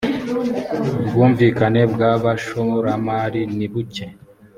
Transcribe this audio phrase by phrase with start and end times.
[1.01, 4.05] ubwumvikane bwa bashoramari nibuke.